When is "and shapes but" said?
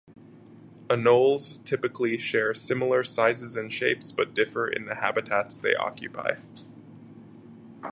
3.55-4.33